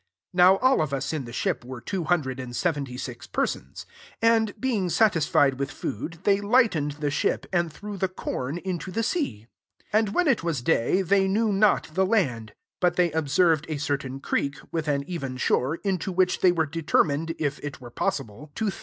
[0.33, 3.85] Now all of us in the ship two hundred and se¥eB^ «persons.
[4.19, 8.93] 38 And being salMd with food, they lightened *i ship, and threw the com IbM
[8.93, 9.45] the sea.
[9.91, 13.77] 39 And when it was A^ they knew not the land: hi they observed a
[13.77, 18.49] certain cPcdl with an even shore, into wfM they were determined, ff ^ were possible,
[18.55, 18.79] to thrust ^* Gr.